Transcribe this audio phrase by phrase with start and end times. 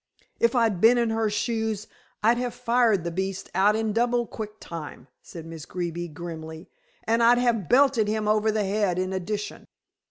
[0.39, 1.85] "If I'd been in her shoes
[2.23, 6.67] I'd have fired the beast out in double quick time," said Miss Greeby grimly.
[7.03, 9.67] "And I'd have belted him over the head in addition."